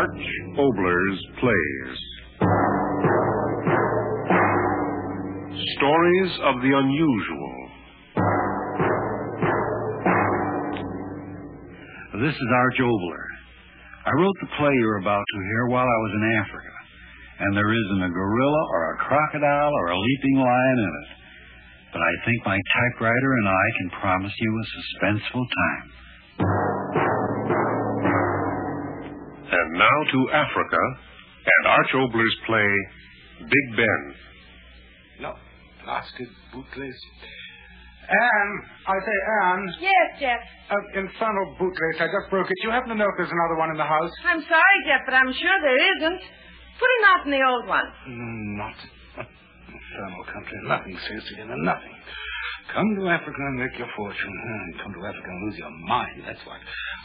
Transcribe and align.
Arch 0.00 0.26
Oboler's 0.56 1.20
Plays. 1.44 1.98
Stories 5.76 6.32
of 6.40 6.54
the 6.64 6.72
Unusual. 6.72 7.56
This 12.16 12.32
is 12.32 12.48
Arch 12.48 12.80
Oboler. 12.80 13.26
I 14.06 14.12
wrote 14.16 14.36
the 14.40 14.48
play 14.56 14.72
you're 14.72 15.04
about 15.04 15.20
to 15.20 15.38
hear 15.44 15.66
while 15.68 15.84
I 15.84 16.00
was 16.08 16.12
in 16.16 16.24
Africa, 16.40 16.74
and 17.40 17.56
there 17.58 17.68
isn't 17.68 18.02
a 18.02 18.08
gorilla 18.08 18.64
or 18.72 18.94
a 18.94 18.98
crocodile 19.04 19.72
or 19.84 19.86
a 19.90 20.00
leaping 20.00 20.38
lion 20.40 20.78
in 20.80 20.92
it. 21.04 21.10
But 21.92 22.00
I 22.00 22.12
think 22.24 22.46
my 22.46 22.56
typewriter 22.56 23.32
and 23.36 23.48
I 23.48 23.66
can 23.76 24.00
promise 24.00 24.32
you 24.40 24.48
a 24.48 24.64
suspenseful 24.64 25.44
time. 25.44 25.92
Now 29.80 29.96
to 30.12 30.18
Africa 30.36 30.82
and 31.40 31.62
Arch 31.72 31.92
Oboler's 31.96 32.36
play, 32.46 32.68
Big 33.48 33.66
Ben. 33.76 34.02
No, 35.24 35.32
blasted 35.84 36.28
bootlace. 36.52 37.00
Anne, 38.10 38.54
I 38.90 38.96
say, 39.06 39.18
Anne. 39.44 39.64
Yes, 39.80 40.08
Jeff. 40.20 40.42
Uh, 40.68 41.00
infernal 41.00 41.56
bootlace. 41.56 41.96
I 42.02 42.10
just 42.12 42.28
broke 42.28 42.50
it. 42.50 42.56
You 42.62 42.70
happen 42.70 42.90
to 42.90 42.98
know 42.98 43.06
if 43.06 43.16
there's 43.16 43.30
another 43.32 43.56
one 43.56 43.70
in 43.70 43.78
the 43.78 43.86
house? 43.86 44.10
I'm 44.26 44.42
sorry, 44.44 44.78
Jeff, 44.84 45.06
but 45.06 45.14
I'm 45.14 45.32
sure 45.32 45.56
there 45.62 45.80
isn't. 45.96 46.20
Put 46.20 46.90
him 46.98 47.04
out 47.08 47.20
in 47.24 47.30
the 47.32 47.44
old 47.46 47.66
one. 47.68 47.86
Mm, 48.08 48.56
Not. 48.58 48.76
Infernal 49.24 50.24
country. 50.26 50.58
Nothing 50.66 50.96
says 51.08 51.22
to 51.30 51.34
him, 51.40 51.48
nothing. 51.64 51.94
Come 52.74 52.88
to 53.00 53.08
Africa 53.08 53.38
and 53.38 53.56
make 53.58 53.78
your 53.78 53.88
fortune. 53.96 54.34
Come 54.82 54.92
to 54.94 55.02
Africa 55.06 55.28
and 55.30 55.40
lose 55.48 55.58
your 55.58 55.70
mind. 55.86 56.22
That's 56.26 56.42
what. 56.46 56.58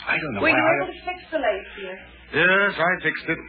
I 0.07 0.17
don't 0.17 0.33
know 0.35 0.41
Were 0.41 0.49
why 0.49 0.57
you 0.57 0.65
I... 0.65 0.75
able 0.83 0.93
to 0.93 0.99
fix 1.05 1.19
the 1.31 1.39
lace, 1.39 1.69
dear? 1.77 1.97
Yes, 2.33 2.71
I 2.77 2.91
fixed 3.03 3.25
it. 3.29 3.39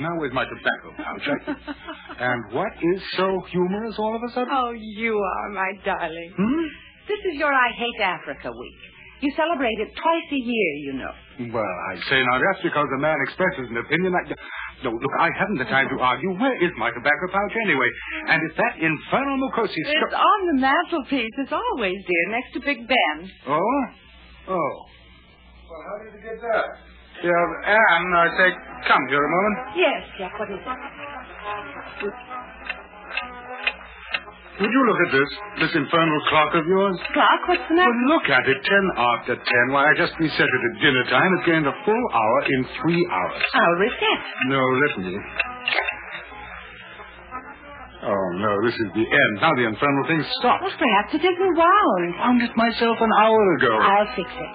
Now 0.00 0.16
with 0.18 0.32
my 0.32 0.44
tobacco 0.44 0.88
pouch. 0.96 1.24
I- 1.28 1.74
and 2.24 2.52
what 2.52 2.72
is 2.80 3.02
so 3.16 3.40
humorous 3.50 3.96
all 3.98 4.16
of 4.16 4.22
a 4.22 4.32
sudden? 4.32 4.48
Oh, 4.50 4.72
you 4.72 5.16
are, 5.16 5.48
my 5.50 5.72
darling. 5.84 6.32
Hmm? 6.36 6.64
This 7.08 7.20
is 7.32 7.38
your 7.38 7.52
I 7.52 7.68
Hate 7.76 8.00
Africa 8.02 8.50
week. 8.50 8.80
You 9.20 9.32
celebrate 9.34 9.74
it 9.82 9.90
twice 9.98 10.28
a 10.30 10.40
year, 10.40 10.72
you 10.86 10.92
know. 10.94 11.10
Well, 11.50 11.74
I 11.90 11.98
say 12.08 12.22
now, 12.22 12.38
that's 12.38 12.62
because 12.62 12.86
a 12.86 13.00
man 13.02 13.16
expresses 13.26 13.66
an 13.68 13.76
opinion. 13.76 14.14
I... 14.14 14.22
No, 14.86 14.94
look, 14.94 15.14
I 15.18 15.26
haven't 15.34 15.58
the 15.58 15.66
time 15.66 15.88
to 15.90 15.98
argue. 15.98 16.38
Where 16.38 16.54
is 16.62 16.70
my 16.78 16.90
tobacco 16.94 17.26
pouch 17.32 17.54
anyway? 17.66 17.90
And 18.30 18.38
if 18.48 18.56
that 18.56 18.78
infernal 18.78 19.36
Mukosi... 19.42 19.74
It's 19.74 20.14
on 20.14 20.40
the 20.54 20.56
mantelpiece, 20.62 21.34
as 21.42 21.50
always, 21.50 21.98
dear, 22.06 22.24
next 22.30 22.52
to 22.54 22.60
Big 22.60 22.86
Ben. 22.86 23.16
Oh? 23.48 23.58
Oh. 24.54 24.74
Well, 25.66 25.82
how 25.82 26.04
did 26.04 26.14
you 26.14 26.22
get 26.22 26.38
that? 26.38 26.66
Yeah, 27.18 27.34
Anne, 27.66 28.14
I 28.14 28.26
say, 28.38 28.48
come 28.86 29.02
here 29.10 29.24
a 29.24 29.30
moment. 29.30 29.56
Yes, 29.74 30.00
Jack, 30.18 30.38
what 30.38 30.50
is 30.50 30.62
it? 30.62 32.14
Would 34.58 34.70
you 34.74 34.82
look 34.90 35.00
at 35.06 35.12
this? 35.14 35.30
This 35.62 35.72
infernal 35.78 36.20
clock 36.30 36.50
of 36.54 36.66
yours? 36.66 36.98
Clock? 37.14 37.42
what's 37.46 37.62
the 37.70 37.74
matter? 37.78 37.90
Well, 37.94 38.18
look 38.18 38.26
at 38.26 38.42
it. 38.42 38.58
Ten 38.58 38.84
after 38.98 39.34
ten. 39.38 39.64
Why, 39.70 39.86
I 39.86 39.94
just 39.94 40.14
reset 40.18 40.46
it 40.46 40.62
at 40.66 40.74
dinner 40.82 41.04
time. 41.10 41.30
It's 41.38 41.46
gained 41.46 41.66
a 41.66 41.76
full 41.86 42.04
hour 42.10 42.38
in 42.50 42.60
three 42.82 43.02
hours. 43.06 43.42
I'll 43.54 43.78
reset. 43.78 44.20
No, 44.50 44.58
let 44.58 44.92
me. 44.98 45.14
Oh, 48.02 48.26
no, 48.38 48.52
this 48.66 48.74
is 48.74 48.88
the 48.94 49.06
end. 49.06 49.32
Now 49.42 49.54
the 49.54 49.66
infernal 49.66 50.04
thing 50.06 50.22
stops. 50.42 50.62
Well, 50.66 50.74
perhaps 50.74 51.14
it 51.14 51.22
isn't 51.22 51.54
wound. 51.54 52.14
Found 52.18 52.42
it 52.42 52.54
myself 52.56 52.98
an 52.98 53.10
hour 53.22 53.42
ago. 53.58 53.74
I'll 53.78 54.10
fix 54.14 54.30
it. 54.30 54.54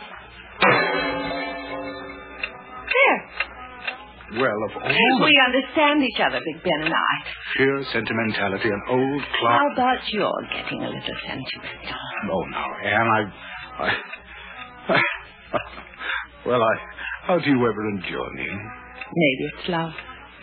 There. 3.13 3.53
Well, 4.33 4.59
of 4.65 4.71
all 4.81 5.25
We 5.25 5.33
understand 5.45 6.01
each 6.01 6.19
other, 6.19 6.41
Big 6.41 6.63
Ben 6.63 6.85
and 6.85 6.93
I. 6.93 7.13
sheer 7.53 7.83
sentimentality, 7.93 8.69
an 8.69 8.81
old 8.89 9.21
clock. 9.39 9.61
How 9.61 9.71
about 9.73 10.01
your 10.09 10.33
getting 10.49 10.81
a 10.81 10.87
little 10.89 11.17
sentimental? 11.21 12.01
Oh, 12.31 12.43
now, 12.49 12.65
Anne, 12.81 13.07
I... 13.07 13.21
I... 13.83 14.99
well, 16.45 16.61
I... 16.61 16.73
How 17.27 17.37
do 17.37 17.49
you 17.49 17.57
ever 17.61 17.89
enjoy 17.89 18.27
me? 18.35 18.47
Maybe 19.13 19.43
it's 19.53 19.69
love. 19.69 19.91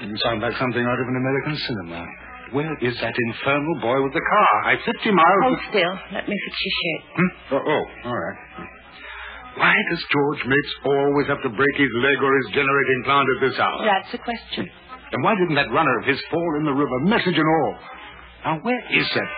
You 0.00 0.17
sound 0.23 0.41
like 0.41 0.55
something 0.56 0.84
out 0.84 1.00
of 1.00 1.09
an 1.09 1.17
American 1.17 1.56
cinema. 1.67 2.06
Where 2.53 2.78
is 2.81 2.94
that 3.00 3.15
infernal 3.27 3.81
boy 3.81 4.03
with 4.03 4.12
the 4.12 4.23
car? 4.23 4.71
I 4.71 4.77
50 4.77 5.11
miles... 5.11 5.43
Hold 5.43 5.61
still. 5.71 5.94
Let 6.12 6.28
me 6.28 6.37
fix 6.47 6.56
your 6.62 6.75
shirt. 6.78 7.03
Hmm? 7.17 7.55
Oh, 7.55 7.62
oh, 7.67 8.09
all 8.09 8.17
right. 8.17 8.39
Why 9.59 9.75
does 9.91 10.03
George 10.12 10.43
Mapes 10.47 10.72
always 10.87 11.27
have 11.27 11.43
to 11.43 11.50
break 11.50 11.75
his 11.77 11.91
leg 12.00 12.19
or 12.22 12.33
his 12.38 12.49
generating 12.55 13.00
plant 13.05 13.27
at 13.37 13.38
this 13.50 13.56
hour? 13.59 13.81
That's 13.83 14.11
the 14.12 14.22
question. 14.22 14.65
And 15.11 15.21
why 15.27 15.34
didn't 15.34 15.59
that 15.59 15.71
runner 15.75 15.99
of 15.99 16.06
his 16.06 16.21
fall 16.31 16.50
in 16.59 16.65
the 16.65 16.72
river, 16.72 16.97
message 17.11 17.34
and 17.34 17.49
all? 17.49 17.75
Now, 18.47 18.55
where 18.62 18.83
is 18.94 19.06
that? 19.19 19.31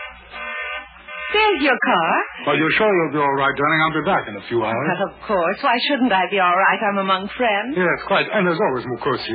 There's 1.33 1.65
your 1.65 1.79
car. 1.81 2.13
Well, 2.45 2.57
you're 2.61 2.77
sure 2.77 2.93
you'll 2.93 3.17
be 3.17 3.23
all 3.25 3.37
right, 3.41 3.57
darling? 3.57 3.81
I'll 3.81 3.97
be 3.97 4.05
back 4.05 4.25
in 4.29 4.37
a 4.37 4.45
few 4.53 4.61
hours. 4.61 4.77
Well, 4.77 5.09
of 5.09 5.17
course. 5.25 5.59
Why 5.65 5.77
shouldn't 5.89 6.13
I 6.13 6.29
be 6.29 6.39
all 6.39 6.53
right? 6.53 6.81
I'm 6.93 6.99
among 7.01 7.25
friends. 7.41 7.73
Yes, 7.73 7.99
quite. 8.07 8.29
And 8.29 8.45
there's 8.47 8.61
always 8.61 8.85
Mukosi. 8.85 9.33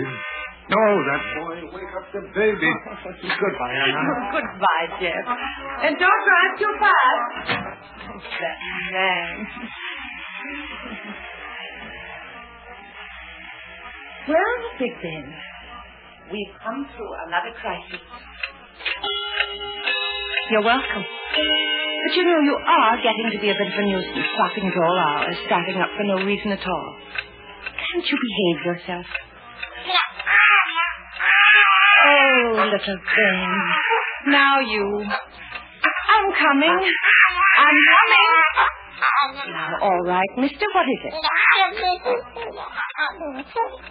Oh, 0.67 0.95
that 1.09 1.21
boy, 1.41 1.57
wake 1.73 1.93
up 1.97 2.05
the 2.13 2.21
baby. 2.37 2.69
Goodbye, 3.23 3.75
Anna. 3.81 4.03
Goodbye, 4.29 4.87
Jeff. 5.01 5.25
And 5.89 5.97
don't 5.97 6.21
drive 6.29 6.53
too 6.61 6.73
fast. 6.77 7.73
That 8.17 8.57
man. 8.93 9.45
Well, 14.27 14.57
Big 14.77 14.91
Ben, 15.01 15.33
we've 16.31 16.53
come 16.61 16.85
through 16.95 17.13
another 17.27 17.53
crisis. 17.59 18.01
You're 20.51 20.63
welcome. 20.63 21.03
But 21.03 22.15
you 22.15 22.23
know, 22.23 22.39
you 22.39 22.55
are 22.55 22.97
getting 22.97 23.31
to 23.33 23.39
be 23.39 23.49
a 23.49 23.53
bit 23.55 23.67
of 23.67 23.73
a 23.73 23.81
nuisance, 23.81 24.27
stopping 24.35 24.69
at 24.69 24.77
all 24.77 24.97
hours, 24.99 25.35
starting 25.47 25.77
up 25.77 25.89
for 25.97 26.03
no 26.03 26.23
reason 26.23 26.51
at 26.51 26.65
all. 26.67 26.95
Can't 27.63 28.05
you 28.05 28.17
behave 28.21 28.65
yourself? 28.65 29.05
Oh, 32.05 32.69
little 32.71 32.99
Ben. 33.15 33.51
Now 34.31 34.59
you. 34.59 35.03
I'm 35.07 36.31
coming. 36.31 36.69
I'm 36.69 37.77
coming. 37.89 38.46
Now, 39.27 39.77
all 39.81 40.01
right, 40.03 40.29
mister, 40.37 40.65
what 40.73 40.85
is 40.87 41.01
it? 41.05 41.13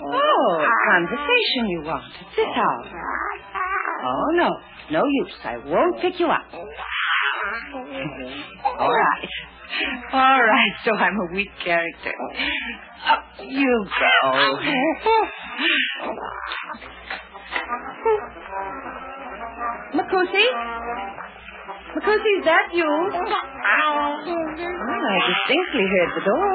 Oh, 0.01 0.67
conversation 0.89 1.69
you 1.69 1.83
want 1.85 2.05
at 2.05 2.27
this 2.37 2.47
hour. 2.57 2.85
Oh, 4.05 4.31
no. 4.35 4.51
No 4.91 5.03
use. 5.05 5.35
I 5.45 5.57
won't 5.59 6.01
pick 6.01 6.21
you 6.21 6.27
up. 6.29 6.47
All 8.65 8.93
right. 8.95 9.29
All 10.13 10.41
right, 10.41 10.73
so 10.85 10.93
I'm 10.97 11.19
a 11.19 11.27
weak 11.35 11.51
character. 11.65 12.13
Up 13.09 13.25
you 13.45 13.87
go. 13.99 14.59
Makusi? 19.97 20.47
Makusi, 21.67 22.33
is 22.39 22.45
that 22.47 22.71
you? 22.73 22.87
Oh, 22.87 24.11
I 24.87 25.19
distinctly 25.35 25.87
heard 25.91 26.11
the 26.15 26.25
door. 26.25 26.55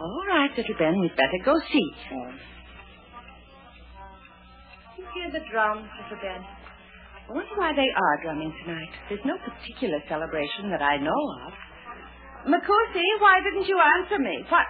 All 0.00 0.24
right, 0.28 0.50
little 0.56 0.74
Ben, 0.78 1.00
we'd 1.00 1.16
better 1.16 1.40
go 1.44 1.54
see. 1.72 1.88
You 4.98 5.04
hear 5.14 5.30
the 5.32 5.40
drums, 5.50 5.88
little 6.02 6.20
Ben? 6.20 6.44
I 6.44 7.32
wonder 7.32 7.56
why 7.56 7.72
they 7.72 7.88
are 7.88 8.22
drumming 8.22 8.52
tonight. 8.64 8.92
There's 9.08 9.24
no 9.24 9.38
particular 9.40 9.98
celebration 10.08 10.68
that 10.70 10.82
I 10.82 10.98
know 10.98 11.22
of. 11.46 11.52
Makusi, 12.44 13.08
why 13.20 13.40
didn't 13.40 13.66
you 13.66 13.80
answer 13.80 14.18
me? 14.18 14.44
What? 14.50 14.66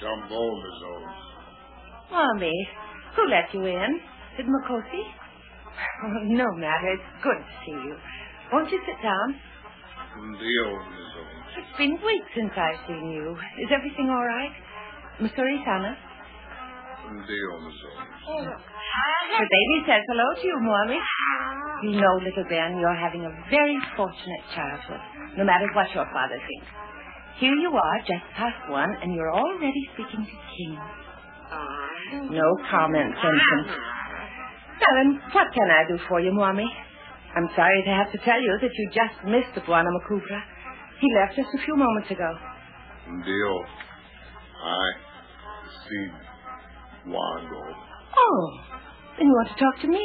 Jumbo, 0.00 0.56
Miss 0.56 0.80
Owens. 0.88 1.20
Mommy, 2.10 2.68
who 3.14 3.28
let 3.28 3.52
you 3.52 3.66
in? 3.66 4.00
Did 4.38 4.46
Makosi? 4.46 5.04
Oh, 6.04 6.22
no 6.40 6.46
matter. 6.56 6.88
It's 6.94 7.10
good 7.22 7.38
to 7.38 7.54
see 7.64 7.72
you. 7.76 7.96
Won't 8.52 8.70
you 8.70 8.80
sit 8.86 8.98
down? 9.02 9.28
Dio, 10.10 10.66
Miss 10.90 11.12
Owens. 11.16 11.50
It's 11.56 11.74
been 11.78 11.94
weeks 12.04 12.30
since 12.34 12.52
I've 12.56 12.82
seen 12.86 13.14
you. 13.14 13.36
Is 13.62 13.70
everything 13.70 14.10
all 14.10 14.24
right? 14.26 14.52
Mzuri 15.22 15.62
sana? 15.64 15.96
Dio, 17.26 17.52
Miss 17.62 17.78
Owens. 17.86 18.62
The 19.38 19.46
baby 19.46 19.76
says 19.86 20.02
hello 20.10 20.26
to 20.34 20.44
you, 20.46 20.58
Mommy. 20.60 20.98
You 21.82 22.00
know, 22.00 22.14
little 22.20 22.44
Ben, 22.50 22.76
you're 22.78 22.94
having 22.98 23.24
a 23.24 23.32
very 23.48 23.78
fortunate 23.96 24.44
childhood, 24.54 25.00
no 25.38 25.44
matter 25.44 25.66
what 25.72 25.86
your 25.94 26.04
father 26.12 26.36
thinks. 26.36 26.66
Here 27.38 27.54
you 27.54 27.70
are, 27.72 27.98
just 28.00 28.24
past 28.36 28.68
one, 28.68 28.90
and 29.00 29.14
you're 29.14 29.32
already 29.32 29.82
speaking 29.94 30.26
to 30.26 30.36
King. 30.58 30.76
No 32.34 32.44
comment, 32.70 33.14
Vincent. 33.14 33.68
Now 34.80 34.92
what 35.32 35.46
can 35.52 35.68
I 35.70 35.84
do 35.88 35.98
for 36.08 36.20
you, 36.20 36.32
Mommy? 36.32 36.68
I'm 37.36 37.48
sorry 37.54 37.82
to 37.86 37.90
have 37.90 38.10
to 38.12 38.18
tell 38.24 38.40
you 38.40 38.58
that 38.60 38.70
you 38.74 38.90
just 38.90 39.24
missed 39.24 39.54
the 39.54 39.60
Bwana 39.62 39.86
Makubra. 39.86 40.40
He 41.00 41.06
left 41.14 41.36
just 41.36 41.48
a 41.54 41.64
few 41.64 41.76
moments 41.76 42.10
ago. 42.10 42.30
Dio, 43.24 43.64
I 44.64 44.90
see 45.88 46.30
go. 47.06 47.62
Oh, 48.18 48.50
then 49.16 49.26
you 49.26 49.32
want 49.32 49.48
to 49.48 49.54
talk 49.54 49.80
to 49.82 49.88
me? 49.88 50.04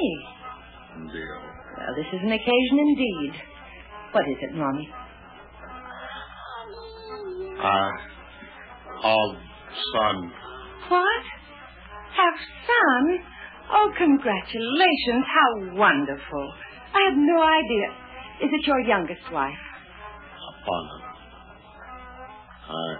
Deal. 1.11 1.41
Well, 1.77 1.95
this 1.95 2.07
is 2.13 2.21
an 2.23 2.31
occasion 2.31 2.79
indeed. 2.79 3.33
What 4.11 4.23
is 4.29 4.37
it, 4.41 4.55
Mommy? 4.55 4.89
I 7.59 7.89
have 9.03 9.35
son. 9.93 10.31
What? 10.89 11.23
Have 12.15 12.39
son? 12.67 13.34
Oh, 13.71 13.91
congratulations. 13.97 15.25
How 15.25 15.75
wonderful. 15.75 16.53
I 16.93 17.09
had 17.09 17.17
no 17.17 17.41
idea. 17.41 17.87
Is 18.43 18.49
it 18.51 18.67
your 18.67 18.79
youngest 18.81 19.31
wife? 19.31 19.53
Upon 20.63 21.05
I 22.67 22.95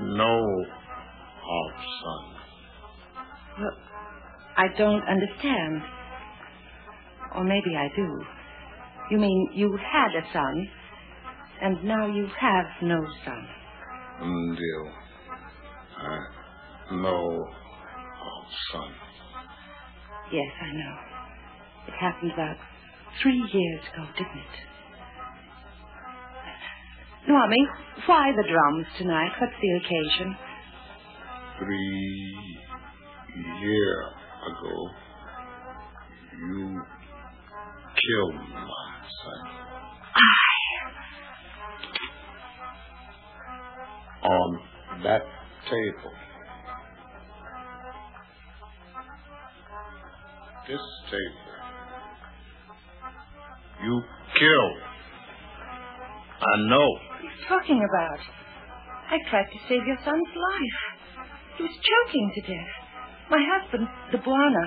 know 0.00 0.64
of 1.44 1.72
son. 2.02 2.34
Well, 3.60 3.76
I 4.56 4.66
don't 4.76 5.02
understand. 5.08 5.82
Or 7.34 7.44
maybe 7.44 7.76
I 7.76 7.88
do. 7.94 8.24
You 9.10 9.18
mean 9.18 9.50
you 9.54 9.76
had 9.76 10.14
a 10.16 10.32
son, 10.32 10.68
and 11.62 11.84
now 11.84 12.06
you 12.06 12.26
have 12.38 12.66
no 12.82 13.00
son. 13.24 13.48
Mm, 14.22 14.56
Deal. 14.56 14.92
I 15.98 16.16
uh, 16.16 16.94
know 16.96 17.44
of 17.44 18.44
son. 18.72 18.92
Yes, 20.30 20.52
I 20.60 20.72
know. 20.72 20.96
It 21.88 21.94
happened 21.98 22.32
about 22.32 22.56
three 23.22 23.38
years 23.52 23.80
ago, 23.92 24.04
didn't 24.16 24.36
it? 24.36 24.68
Mommy, 27.28 27.66
why 28.06 28.30
the 28.36 28.44
drums 28.46 28.86
tonight? 28.98 29.32
What's 29.40 29.52
the 29.60 29.76
occasion? 29.76 30.36
Three 31.58 32.58
year 33.60 34.02
ago, 34.48 34.90
you 36.40 36.82
killed 37.96 38.34
my 38.34 38.90
son. 39.24 39.42
I. 40.14 40.28
On 44.28 44.60
that 45.04 45.22
table. 45.70 46.27
This 50.68 50.84
table. 51.08 51.48
You 53.84 54.02
killed. 54.38 54.82
I 56.40 56.54
know. 56.68 56.88
What 56.92 57.18
are 57.18 57.22
you 57.24 57.30
talking 57.48 57.80
about? 57.88 58.20
I 59.08 59.16
tried 59.30 59.48
to 59.50 59.58
save 59.68 59.86
your 59.86 59.96
son's 60.04 60.28
life. 60.28 60.80
He 61.56 61.62
was 61.62 61.72
choking 61.72 62.32
to 62.34 62.40
death. 62.42 62.74
My 63.30 63.40
husband, 63.40 63.88
the 64.12 64.18
Bwana, 64.18 64.64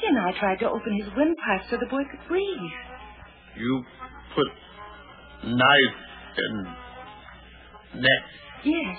he 0.00 0.06
and 0.08 0.18
I 0.18 0.32
tried 0.38 0.58
to 0.58 0.70
open 0.70 0.92
his 1.00 1.08
windpipe 1.16 1.70
so 1.70 1.76
the 1.76 1.86
boy 1.86 2.02
could 2.10 2.26
breathe. 2.28 2.74
You 3.56 3.84
put 4.34 4.46
knife 5.44 5.98
in 6.38 6.64
neck. 8.02 8.24
Yes, 8.64 8.98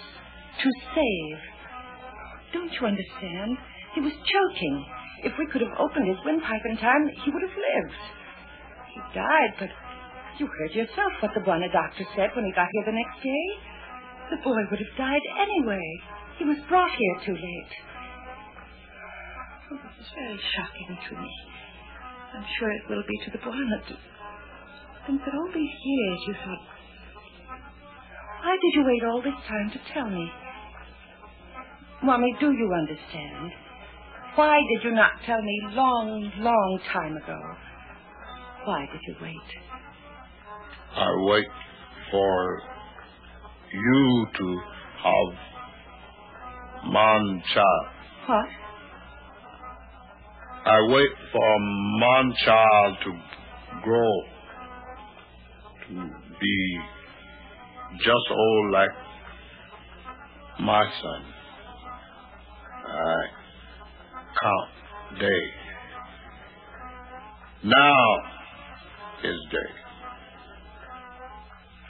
to 0.63 0.69
save. 0.95 1.39
Don't 2.53 2.71
you 2.71 2.87
understand? 2.87 3.57
He 3.95 4.01
was 4.01 4.13
choking. 4.13 4.85
If 5.23 5.33
we 5.37 5.47
could 5.51 5.61
have 5.61 5.75
opened 5.79 6.07
his 6.07 6.19
windpipe 6.23 6.63
in 6.63 6.77
time, 6.77 7.09
he 7.23 7.31
would 7.31 7.43
have 7.43 7.57
lived. 7.57 7.99
He 8.93 8.99
died, 9.13 9.53
but 9.59 9.69
you 10.39 10.47
heard 10.47 10.71
yourself 10.71 11.11
what 11.19 11.33
the 11.35 11.43
Bwana 11.43 11.71
doctor 11.71 12.07
said 12.15 12.31
when 12.35 12.45
he 12.45 12.51
got 12.55 12.71
here 12.71 12.85
the 12.87 12.95
next 12.95 13.19
day. 13.19 13.45
The 14.31 14.39
boy 14.43 14.63
would 14.71 14.79
have 14.79 14.95
died 14.97 15.25
anyway. 15.35 15.87
He 16.37 16.45
was 16.45 16.57
brought 16.69 16.91
here 16.95 17.15
too 17.25 17.35
late. 17.35 17.73
Oh, 19.71 19.79
this 19.83 20.07
is 20.07 20.11
very 20.15 20.39
shocking 20.55 20.95
to 20.95 21.11
me. 21.19 21.31
I'm 22.35 22.45
sure 22.57 22.71
it 22.71 22.87
will 22.89 23.03
be 23.03 23.17
to 23.25 23.31
the 23.31 23.43
Bwana. 23.43 23.83
to 23.87 23.97
Think 25.05 25.21
that 25.25 25.35
all 25.35 25.51
these 25.53 25.75
years 25.83 26.19
you 26.27 26.33
thought. 26.45 26.63
Why 28.39 28.55
did 28.55 28.73
you 28.79 28.83
wait 28.85 29.03
all 29.03 29.21
this 29.21 29.39
time 29.47 29.69
to 29.71 29.93
tell 29.93 30.09
me? 30.09 30.31
Mommy, 32.01 32.33
do 32.39 32.51
you 32.51 32.71
understand? 32.71 33.51
Why 34.35 34.57
did 34.73 34.83
you 34.83 34.91
not 34.95 35.11
tell 35.25 35.41
me 35.41 35.61
long, 35.71 36.31
long 36.37 36.79
time 36.93 37.17
ago? 37.17 37.39
Why 38.65 38.85
did 38.91 39.01
you 39.07 39.15
wait? 39.21 39.35
I 40.95 41.07
wait 41.17 41.47
for 42.11 42.61
you 43.73 44.27
to 44.37 44.61
have 45.03 45.33
man 46.91 47.43
child. 47.53 47.87
What? 48.27 48.45
I 50.65 50.77
wait 50.89 51.09
for 51.31 51.59
man 51.99 52.33
child 52.45 52.97
to 53.05 53.11
grow 53.83 54.23
to 55.87 56.09
be 56.39 56.79
just 57.97 58.31
old 58.31 58.71
like 58.71 58.89
my 60.59 60.83
son. 61.01 61.25
I 62.85 63.38
count 64.41 65.19
day. 65.19 65.43
Now 67.63 68.17
is 69.23 69.39
day. 69.51 69.71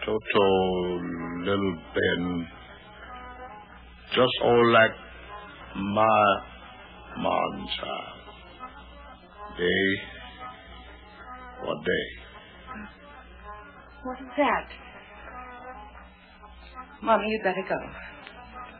Toto 0.06 1.00
little 1.46 1.76
Ben 1.94 2.48
just 4.16 4.34
all 4.44 4.72
like 4.74 4.92
my 5.76 6.42
man 7.18 7.68
child. 7.78 8.20
Day 9.58 10.20
what 11.64 11.78
day? 11.84 12.08
What 14.04 14.18
is 14.22 14.28
that? 14.38 14.68
Mommy, 17.04 17.28
you'd 17.28 17.44
better 17.44 17.64
go. 17.68 17.76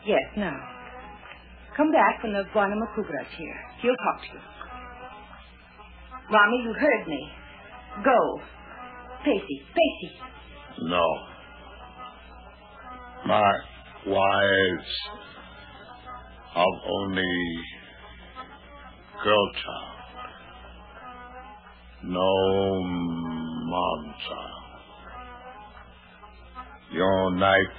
Yes, 0.06 0.22
now. 0.38 0.79
Come 1.78 1.92
back 1.92 2.24
when 2.24 2.34
the 2.34 2.44
Makubra's 2.76 3.28
here. 3.38 3.60
He'll 3.82 3.96
talk 3.96 4.22
to 4.22 4.28
you. 4.34 4.40
Mommy, 6.30 6.64
you 6.64 6.74
heard 6.74 7.08
me. 7.08 7.32
Go. 8.04 8.42
Pacey, 9.24 9.62
Pacey. 9.74 10.16
No. 10.84 11.04
My 13.26 13.54
wives 14.08 14.92
have 16.54 16.66
only 16.88 17.60
girl 19.24 19.52
child. 19.54 20.00
No 22.04 22.82
mom 22.84 24.14
child. 24.28 24.60
Your 26.92 27.32
night 27.32 27.74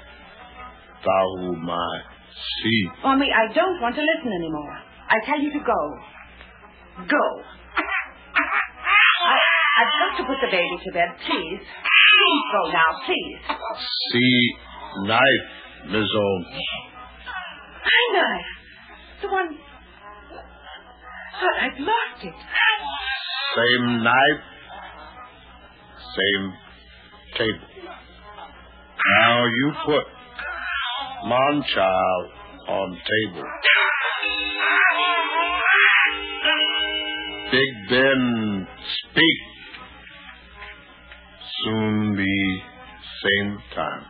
thou 1.04 1.52
my 1.52 2.00
seed. 2.34 2.86
Mommy, 3.02 3.28
I 3.32 3.52
don't 3.52 3.80
want 3.80 3.94
to 3.96 4.02
listen 4.02 4.32
anymore. 4.32 4.78
I 5.08 5.18
tell 5.26 5.40
you 5.40 5.52
to 5.52 5.58
go. 5.58 5.80
Go. 7.08 7.24
I, 7.76 9.36
I've 9.78 9.92
got 10.00 10.16
to 10.18 10.24
put 10.24 10.38
the 10.40 10.50
baby 10.50 10.76
to 10.84 10.92
bed, 10.92 11.08
please. 11.26 11.60
Please 11.60 12.44
go 12.52 12.70
now, 12.72 12.90
please. 13.06 13.40
See 14.12 14.54
knife, 15.06 15.46
Miss 15.86 16.08
Holmes. 16.12 16.46
My 17.84 18.02
knife. 18.12 18.50
The 19.22 19.28
one. 19.28 19.58
But 21.40 21.54
I've 21.62 21.78
lost 21.80 22.24
it. 22.24 22.34
Same 23.56 24.02
knife, 24.02 24.42
same 26.14 26.52
table. 27.36 27.66
Now 29.18 29.44
you 29.46 29.72
put 29.86 30.04
Monchild 31.24 32.30
on 32.68 32.96
table. 32.96 33.44
Big 37.50 37.88
Ben 37.90 38.66
speak. 39.10 39.40
Soon 41.64 42.16
be 42.16 42.62
same 43.24 43.58
time. 43.74 44.04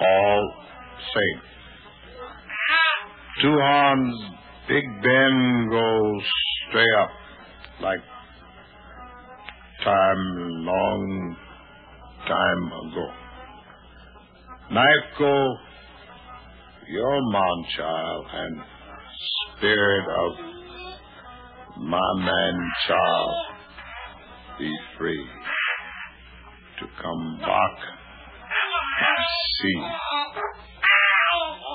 All 0.00 0.54
same. 1.14 1.42
Two 3.42 3.56
horns, 3.58 4.22
Big 4.68 4.84
Ben 5.02 5.68
goes 5.70 6.22
straight 6.68 6.94
up 6.98 7.10
like 7.80 8.00
time 9.82 10.64
long 10.66 11.36
time 12.26 12.66
ago. 12.66 13.29
Knife 14.72 15.18
your 16.88 17.20
mom 17.32 17.64
child 17.76 18.26
and 18.32 18.60
spirit 19.58 20.04
of 20.08 20.32
my 21.82 22.12
man 22.18 22.70
child 22.86 23.34
be 24.60 24.72
free 24.96 25.26
to 26.78 26.86
come 27.02 27.38
back 27.40 27.78
and 29.00 29.24
see. 29.58 29.80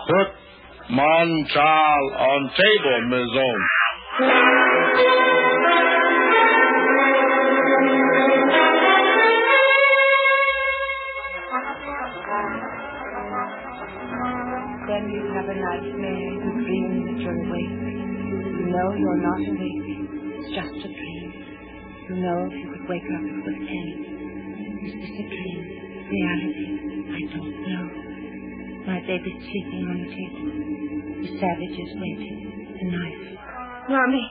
Put 0.08 0.30
Manchal 0.96 2.02
on 2.18 2.50
table, 2.56 3.02
Mizon. 3.12 3.60
Have 15.46 15.54
a 15.54 15.62
nightmare. 15.62 16.26
You 16.26 16.52
dream 16.66 16.92
that 17.06 17.22
you're 17.22 17.38
awake. 17.38 17.78
You 18.58 18.66
know 18.74 18.88
you're 18.98 19.22
not 19.22 19.42
awake. 19.46 19.86
It's 20.42 20.50
just 20.58 20.74
a 20.74 20.90
dream. 20.90 21.30
You 22.10 22.16
know 22.18 22.38
if 22.50 22.54
you 22.58 22.68
could 22.74 22.86
wake 22.90 23.06
up, 23.14 23.22
it 23.22 23.38
would 23.46 23.62
end. 23.62 23.90
Is 24.90 24.94
this 25.06 25.14
a 25.22 25.26
dream? 25.30 25.62
Reality? 26.10 26.70
I 27.14 27.22
don't 27.30 27.54
know. 27.62 27.86
My 28.90 29.00
baby's 29.06 29.38
sleeping 29.38 29.86
on 29.86 29.98
the 30.02 30.10
table. 30.10 30.50
The 31.22 31.30
savage 31.38 31.78
is 31.78 31.92
waiting. 31.94 32.38
The 32.82 32.86
knife. 32.90 33.26
Mommy. 33.90 34.26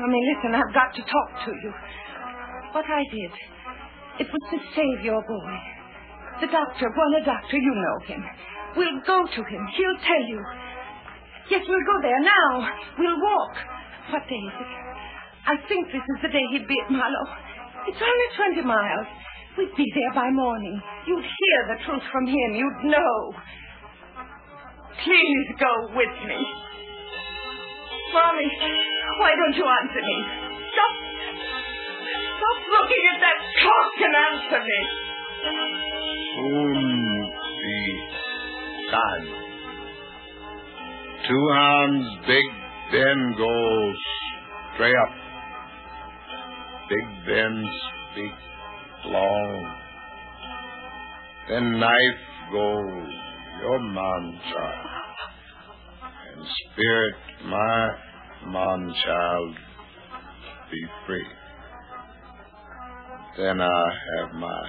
Mommy, 0.00 0.20
listen, 0.32 0.56
I've 0.56 0.72
got 0.72 0.96
to 0.96 1.02
talk 1.04 1.30
to 1.44 1.52
you. 1.60 1.72
What 2.72 2.88
I 2.88 3.04
did, 3.12 3.32
it 4.20 4.28
was 4.32 4.44
to 4.48 4.58
save 4.72 5.04
your 5.04 5.20
boy. 5.28 5.52
The 6.40 6.46
doctor, 6.46 6.88
Buona 6.88 7.20
Doctor, 7.24 7.58
you 7.58 7.74
know 7.74 8.06
him. 8.06 8.24
We'll 8.76 9.00
go 9.06 9.18
to 9.26 9.40
him. 9.42 9.62
He'll 9.76 10.00
tell 10.06 10.24
you. 10.28 10.40
Yes, 11.50 11.62
we'll 11.66 11.86
go 11.86 11.96
there 12.02 12.20
now. 12.22 12.68
We'll 12.98 13.20
walk. 13.20 13.54
What 14.14 14.22
day 14.28 14.38
is 14.38 14.54
it? 14.54 14.72
I 15.46 15.56
think 15.66 15.88
this 15.90 16.02
is 16.02 16.18
the 16.22 16.28
day 16.30 16.44
he'd 16.52 16.68
be 16.68 16.78
at 16.84 16.90
Marlow. 16.90 17.26
It's 17.88 17.98
only 17.98 18.28
20 18.62 18.66
miles. 18.66 19.06
We'd 19.58 19.74
be 19.74 19.86
there 19.94 20.14
by 20.14 20.30
morning. 20.30 20.80
You'd 21.06 21.24
hear 21.24 21.60
the 21.74 21.82
truth 21.84 22.02
from 22.12 22.26
him. 22.26 22.54
You'd 22.54 22.84
know. 22.86 23.34
Please 25.02 25.46
go 25.58 25.90
with 25.96 26.14
me. 26.28 26.38
Mommy, 28.14 28.50
why 29.18 29.32
don't 29.34 29.56
you 29.56 29.66
answer 29.66 30.02
me? 30.02 30.18
Stop. 30.70 30.94
Stop 32.38 32.58
looking 32.70 33.04
at 33.10 33.18
that 33.20 33.38
clock 33.58 33.94
and 34.06 34.14
answer 34.14 34.60
me. 34.62 34.80
Soon 36.36 36.90
time. 38.90 39.26
Two 41.28 41.48
hands, 41.54 42.06
Big 42.26 42.44
Ben 42.92 43.34
goes 43.38 43.96
straight 44.74 44.94
up. 44.96 45.14
Big 46.88 47.26
Ben 47.26 47.70
speak 48.12 48.32
long. 49.06 49.74
Then 51.48 51.78
knife 51.78 52.22
goes 52.52 53.12
your 53.62 53.80
man 53.80 54.40
child. 54.52 54.86
And 56.34 56.46
spirit 56.72 57.14
my 57.44 57.88
man 58.46 58.94
child 59.04 59.54
be 60.70 60.84
free. 61.06 61.26
Then 63.36 63.60
I 63.60 63.84
have 64.18 64.34
my 64.34 64.62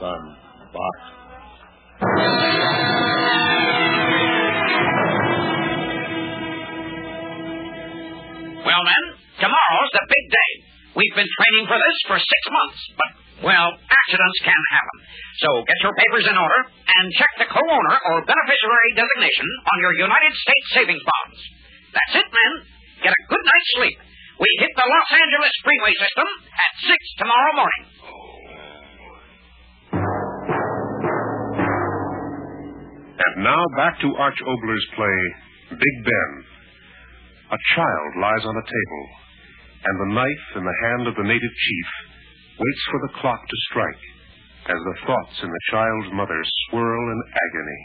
son 0.00 0.36
back. 0.72 1.23
Well, 8.64 8.80
then, 8.80 9.04
tomorrow's 9.44 9.92
the 9.92 10.04
big 10.08 10.24
day. 10.32 10.50
We've 10.96 11.16
been 11.18 11.28
training 11.28 11.66
for 11.68 11.76
this 11.76 11.98
for 12.08 12.16
six 12.16 12.42
months, 12.48 12.80
but, 12.96 13.10
well, 13.44 13.68
accidents 13.76 14.38
can 14.40 14.62
happen. 14.72 14.96
So 15.42 15.48
get 15.66 15.78
your 15.84 15.94
papers 15.94 16.26
in 16.30 16.36
order 16.38 16.60
and 16.70 17.04
check 17.18 17.32
the 17.44 17.48
co-owner 17.50 17.96
or 18.08 18.24
beneficiary 18.24 18.90
designation 18.94 19.48
on 19.68 19.76
your 19.82 19.94
United 20.06 20.32
States 20.38 20.66
savings 20.80 21.04
bonds. 21.04 21.38
That's 21.92 22.14
it, 22.24 22.28
men. 22.30 22.52
Get 23.02 23.12
a 23.12 23.22
good 23.28 23.44
night's 23.44 23.70
sleep. 23.76 23.96
We 24.38 24.50
hit 24.58 24.72
the 24.74 24.86
Los 24.86 25.10
Angeles 25.12 25.54
freeway 25.62 25.94
system 25.94 26.28
at 26.50 26.72
six 26.88 27.00
tomorrow 27.20 27.52
morning. 27.54 27.93
And 33.34 33.42
now 33.42 33.62
back 33.76 33.98
to 33.98 34.14
Arch 34.14 34.38
Oboler's 34.46 34.86
play, 34.94 35.18
Big 35.70 36.04
Ben. 36.04 36.44
A 37.50 37.58
child 37.74 38.10
lies 38.22 38.44
on 38.46 38.56
a 38.56 38.62
table, 38.62 39.04
and 39.84 40.00
the 40.00 40.14
knife 40.14 40.46
in 40.54 40.64
the 40.64 40.78
hand 40.86 41.08
of 41.08 41.16
the 41.16 41.26
native 41.26 41.54
chief 41.66 41.88
waits 42.58 42.84
for 42.90 43.00
the 43.02 43.14
clock 43.20 43.40
to 43.42 43.56
strike 43.70 44.04
as 44.70 44.78
the 44.78 45.06
thoughts 45.06 45.42
in 45.42 45.50
the 45.50 45.60
child's 45.70 46.12
mother 46.14 46.40
swirl 46.70 47.12
in 47.12 47.22
agony. 47.34 47.82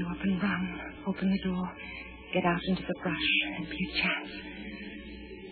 You 0.00 0.06
up 0.06 0.16
and 0.22 0.42
run, 0.42 0.80
open 1.06 1.30
the 1.30 1.38
door, 1.44 1.68
get 2.32 2.44
out 2.46 2.62
into 2.68 2.82
the 2.82 2.94
brush 3.02 3.30
and 3.56 3.68
be 3.68 3.76
a 3.76 3.92
chance. 4.00 4.32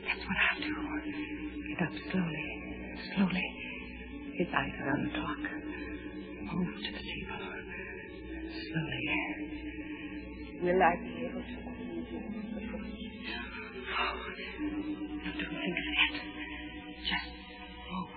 That's 0.08 0.24
what 0.24 0.38
I'll 0.40 0.60
do. 0.64 0.72
Get 1.68 1.84
up 1.84 1.92
slowly, 2.10 2.48
slowly. 3.12 3.48
His 4.38 4.48
eyes 4.56 4.72
are 4.80 4.90
on 4.96 5.04
the 5.04 5.10
clock. 5.10 5.44
Move 6.48 6.76
to 6.80 6.90
the 6.96 7.04
table. 7.04 7.44
Slowly. 8.72 9.04
Will 10.62 10.80
I 10.82 10.96
be 10.96 11.12
able 11.28 11.44
to? 11.44 11.56
Oh, 14.00 14.14
no, 14.60 15.28
don't 15.28 15.56
think 15.60 15.76
of 15.76 15.84
that. 15.92 16.14
Just 17.04 17.28
move. 17.92 18.08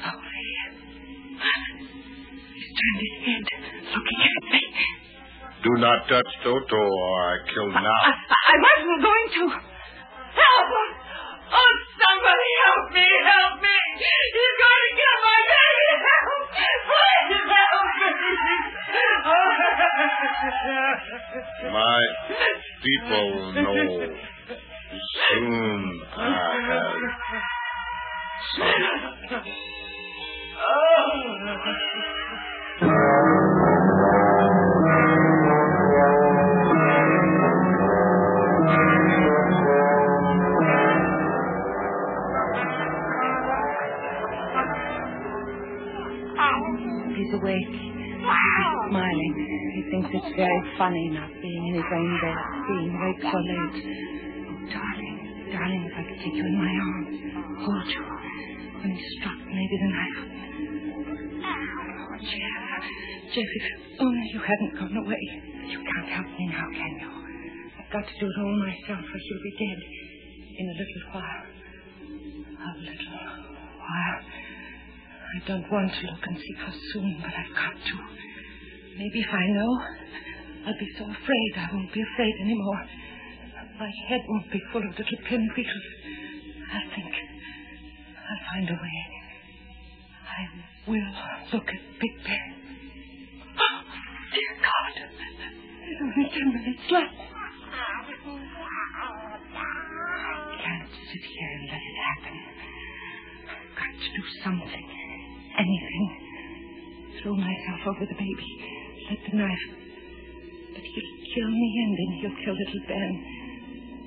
Slowly. 0.00 0.40
He's 2.56 2.72
turned 2.72 3.00
his 3.04 3.16
head, 3.20 3.44
looking 3.44 3.52
at 3.52 3.52
me. 3.52 3.55
Do 5.66 5.74
not 5.82 6.06
touch 6.06 6.30
Toto 6.44 6.78
or 6.78 7.18
I 7.26 7.42
kill 7.50 7.66
I, 7.74 7.82
now. 7.82 7.98
I 8.06 8.54
wasn't 8.54 9.02
going 9.02 9.26
to. 9.34 9.50
Help! 9.50 10.70
Oh, 11.50 11.72
somebody 11.98 12.50
help 12.62 12.86
me! 12.94 13.08
Help 13.26 13.58
me! 13.66 13.74
He's 13.98 14.54
going 14.62 14.82
to 14.86 14.94
kill 14.94 15.18
my 15.26 15.42
baby! 15.50 15.90
Help! 16.06 16.54
Please 16.86 17.50
help 17.50 17.90
me! 17.98 18.14
My 21.74 21.98
people 22.86 23.26
know 23.58 24.06
soon 25.26 25.82
I 26.14 26.62
have 26.62 27.02
son. 28.54 28.82
funny 50.78 51.08
not 51.12 51.32
being 51.40 51.64
in 51.68 51.74
his 51.80 51.88
own 51.88 52.10
bed, 52.20 52.36
being 52.68 52.92
awake 52.92 53.20
so 53.24 53.38
late. 53.40 53.76
Oh, 54.44 54.60
darling, 54.68 55.16
darling, 55.52 55.82
if 55.88 55.94
I 55.96 56.02
could 56.04 56.20
take 56.20 56.36
you 56.36 56.44
in 56.44 56.56
my 56.60 56.68
arms, 56.68 57.16
hold 57.64 57.88
you. 57.88 58.04
He 58.86 58.94
struck, 59.18 59.40
maybe 59.40 59.76
the 59.82 59.90
knife. 59.90 60.20
Oh, 61.42 62.16
Jeff, 62.22 62.84
Jeff, 63.34 63.50
if 63.56 63.66
only 64.00 64.26
you 64.32 64.40
hadn't 64.40 64.74
gone 64.78 64.96
away. 65.04 65.24
You 65.66 65.80
can't 65.82 66.08
help 66.12 66.28
me 66.28 66.46
now, 66.46 66.68
can 66.70 66.92
you? 67.00 67.10
I've 67.80 67.90
got 67.90 68.04
to 68.06 68.14
do 68.20 68.26
it 68.26 68.36
all 68.38 68.56
myself, 68.62 69.02
or 69.02 69.18
he'll 69.18 69.42
be 69.42 69.54
dead 69.58 69.80
in 70.60 70.66
a 70.70 70.76
little 70.76 71.04
while. 71.12 71.46
A 72.54 72.70
little 72.84 73.12
while. 73.80 74.22
I 75.26 75.48
don't 75.48 75.66
want 75.72 75.90
to 75.92 76.06
look 76.06 76.22
and 76.26 76.36
see 76.38 76.54
how 76.58 76.72
soon, 76.92 77.18
but 77.20 77.32
I've 77.34 77.54
got 77.54 77.74
to. 77.74 77.96
Maybe 78.96 79.20
if 79.20 79.28
I 79.32 79.46
know, 79.52 79.72
I'll 80.66 80.74
be 80.80 80.90
so 80.98 81.04
afraid 81.04 81.52
I 81.56 81.68
won't 81.72 81.92
be 81.94 82.02
afraid 82.02 82.34
anymore. 82.42 82.82
My 83.78 83.92
head 84.08 84.20
won't 84.26 84.50
be 84.50 84.60
full 84.72 84.82
of 84.82 84.98
little 84.98 85.18
pinwheels. 85.28 85.86
I'll 86.74 86.90
think. 86.90 87.14
I'll 87.14 88.42
find 88.50 88.68
a 88.70 88.72
way. 88.74 88.98
I 90.26 90.90
will 90.90 91.12
look 91.52 91.68
at 91.68 91.82
Big 92.00 92.14
Ben. 92.24 92.50
Oh, 93.46 93.78
dear 94.34 94.58
God. 94.58 94.94
There's 95.86 96.02
only 96.02 96.26
ten 96.34 96.48
minutes 96.50 96.90
left. 96.90 97.14
I 97.14 97.30
can't 100.66 100.90
sit 100.90 101.24
here 101.30 101.50
and 101.54 101.66
let 101.70 101.78
it 101.78 101.98
happen. 102.10 102.36
I've 103.54 103.70
got 103.78 103.94
to 104.02 104.08
do 104.18 104.22
something. 104.42 104.86
Anything. 105.62 106.04
Throw 107.22 107.34
myself 107.36 107.86
over 107.86 108.04
the 108.04 108.18
baby. 108.18 108.50
let 109.10 109.30
the 109.30 109.36
knife. 109.38 109.85
Kill 111.36 111.52
me 111.52 111.70
and 111.84 111.92
then 111.92 112.10
he'll 112.16 112.38
kill 112.40 112.56
little 112.56 112.84
Ben. 112.88 113.12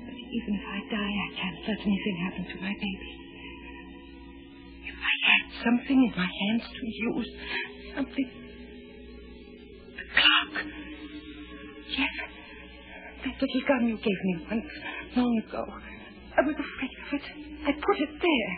But 0.02 0.18
even 0.18 0.50
if 0.58 0.66
I 0.66 0.78
die, 0.90 1.14
I 1.14 1.30
can't 1.38 1.58
let 1.62 1.78
anything 1.78 2.16
happen 2.26 2.42
to 2.42 2.56
my 2.58 2.74
baby. 2.74 3.10
If 4.90 4.98
I 4.98 5.14
had 5.30 5.42
something 5.62 5.94
in 5.94 6.12
my 6.18 6.26
hands 6.26 6.66
to 6.66 6.82
use, 6.82 7.30
something. 7.94 8.30
The 9.94 10.06
clock. 10.10 10.54
Yes. 11.86 12.16
That 13.22 13.34
little 13.38 13.62
gun 13.68 13.86
you 13.86 13.96
gave 14.02 14.20
me 14.26 14.34
once, 14.50 14.72
long 15.14 15.42
ago. 15.46 15.62
I 16.34 16.40
was 16.42 16.58
afraid 16.58 16.94
of 16.98 17.14
it. 17.14 17.26
I 17.62 17.72
put 17.78 17.98
it 18.10 18.14
there. 18.18 18.52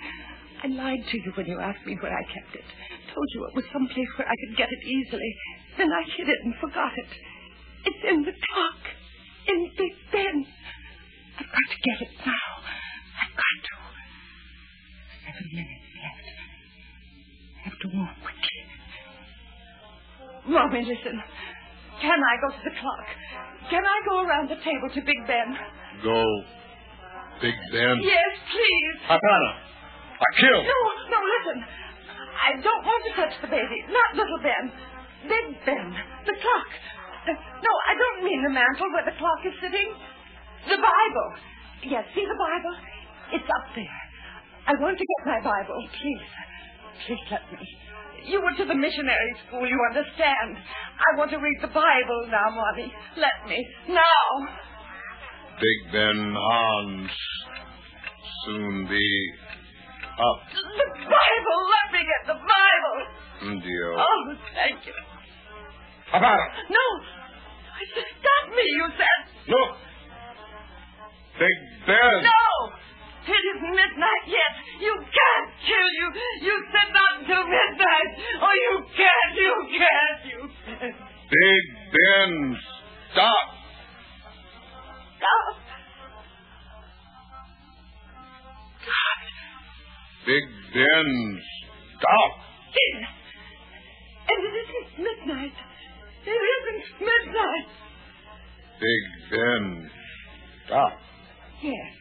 I 0.64 0.66
lied 0.72 1.04
to 1.10 1.16
you 1.18 1.32
when 1.36 1.44
you 1.44 1.60
asked 1.60 1.84
me 1.84 1.98
where 2.00 2.16
I 2.16 2.24
kept 2.24 2.56
it. 2.56 2.64
Told 3.12 3.28
you 3.34 3.44
it 3.52 3.54
was 3.54 3.64
someplace 3.70 4.08
where 4.16 4.28
I 4.28 4.36
could 4.46 4.56
get 4.56 4.72
it 4.72 4.80
easily. 4.88 5.36
Then 5.76 5.92
I 5.92 6.02
hid 6.16 6.30
it 6.30 6.38
and 6.44 6.54
forgot 6.56 6.96
it. 6.96 7.31
It's 7.84 8.02
in 8.08 8.22
the 8.22 8.32
clock. 8.32 8.82
In 9.48 9.70
Big 9.76 9.94
Ben. 10.12 10.46
I've 11.38 11.50
got 11.50 11.66
to 11.70 11.78
get 11.82 11.98
it 12.06 12.14
now. 12.26 12.48
I've 13.18 13.34
got 13.34 13.56
to. 13.66 13.76
Seven 15.26 15.48
minutes 15.50 15.88
left. 15.98 16.26
I 17.58 17.68
have 17.68 17.78
to 17.82 17.88
walk 17.96 18.14
quickly. 18.22 18.60
Mommy, 20.46 20.82
listen. 20.82 21.16
Can 22.00 22.18
I 22.18 22.34
go 22.42 22.48
to 22.54 22.62
the 22.66 22.74
clock? 22.78 23.06
Can 23.70 23.82
I 23.82 23.98
go 24.06 24.26
around 24.26 24.50
the 24.50 24.58
table 24.62 24.90
to 24.94 25.00
Big 25.02 25.20
Ben? 25.26 25.54
Go. 26.02 26.22
Big 27.40 27.54
Ben. 27.72 27.98
Yes, 28.02 28.32
please. 28.50 28.96
Havana. 29.06 29.50
I 30.18 30.28
killed. 30.38 30.66
No, 30.66 30.80
no, 31.10 31.18
listen. 31.22 31.58
I 31.62 32.58
don't 32.62 32.84
want 32.86 33.02
to 33.06 33.12
touch 33.18 33.34
the 33.42 33.48
baby. 33.48 33.78
Not 33.90 34.18
little 34.18 34.38
Ben. 34.42 34.64
Big 35.30 35.64
Ben. 35.66 35.94
The 36.26 36.34
clock. 36.38 36.70
Uh, 37.22 37.30
no, 37.34 37.72
I 37.86 37.94
don't 37.94 38.24
mean 38.26 38.42
the 38.42 38.50
mantle 38.50 38.90
where 38.90 39.06
the 39.06 39.14
clock 39.18 39.40
is 39.46 39.54
sitting. 39.62 39.88
The 40.66 40.78
Bible. 40.78 41.28
Yes, 41.86 42.06
see 42.14 42.26
the 42.26 42.38
Bible? 42.38 42.74
It's 43.34 43.50
up 43.50 43.66
there. 43.74 44.02
I 44.66 44.72
want 44.78 44.98
to 44.98 45.04
get 45.06 45.20
my 45.26 45.40
Bible. 45.42 45.78
Please. 45.90 46.26
Please 47.06 47.26
let 47.30 47.46
me. 47.50 47.66
You 48.26 48.42
went 48.42 48.56
to 48.58 48.64
the 48.64 48.74
missionary 48.74 49.34
school, 49.46 49.66
you 49.66 49.78
understand. 49.90 50.54
I 50.54 51.18
want 51.18 51.30
to 51.30 51.38
read 51.38 51.58
the 51.60 51.74
Bible 51.74 52.20
now, 52.30 52.50
Mommy. 52.54 52.92
Let 53.18 53.48
me. 53.48 53.58
Now. 53.88 54.26
Big 55.58 55.92
Ben 55.92 56.34
Hans 56.34 57.10
soon 58.46 58.86
be 58.86 59.32
up. 60.18 60.40
The 60.54 60.90
Bible. 61.02 61.60
Let 61.74 61.86
me 61.92 62.00
get 62.06 62.22
the 62.26 62.38
Bible. 62.38 63.62
Dio. 63.62 63.96
Oh, 63.98 64.34
thank 64.54 64.86
you. 64.86 64.94
Havana. 66.12 66.44
No. 66.68 66.86
I 67.72 67.82
said, 67.88 68.04
stop 68.20 68.44
me, 68.52 68.64
you 68.64 68.86
said. 69.00 69.20
Look. 69.48 69.70
Big 71.40 71.58
Ben. 71.88 72.22
No! 72.22 72.52
It 73.22 73.42
isn't 73.56 73.70
midnight 73.70 74.26
yet. 74.26 74.52
You 74.80 74.92
can't 74.92 75.50
kill 75.64 75.88
you. 75.96 76.06
You 76.42 76.54
said 76.68 76.92
not 76.92 77.22
until 77.22 77.44
midnight. 77.48 78.10
Oh, 78.42 78.52
you 78.52 78.84
can't. 78.92 79.32
You 79.40 79.54
can't. 79.72 80.20
You 80.26 80.40
can't. 80.66 80.96
Big 81.30 81.64
Ben. 81.94 82.56
Stop. 83.12 83.46
Stop. 85.16 85.54
Big 90.26 90.44
Ben. 90.74 91.40
Stop. 91.96 92.32
Dear. 92.74 93.06
And 94.28 94.40
it 94.44 94.54
isn't 94.60 94.88
midnight. 94.98 95.56
It 96.24 96.30
isn't 96.30 96.84
midnight. 97.00 97.68
Big 98.80 99.02
Ben. 99.30 99.90
Stop. 100.66 100.92
Yes. 101.62 101.92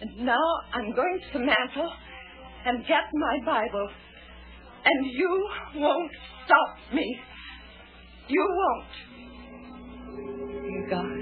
And 0.00 0.26
now 0.26 0.46
I'm 0.74 0.94
going 0.94 1.20
to 1.20 1.38
the 1.38 1.44
mantel 1.44 1.92
and 2.66 2.86
get 2.86 3.04
my 3.12 3.38
Bible. 3.44 3.88
And 4.84 5.06
you 5.06 5.48
won't 5.76 6.12
stop 6.44 6.94
me. 6.94 7.20
You 8.28 8.48
won't. 8.50 8.94
Dear 10.62 10.90
God, 10.90 11.18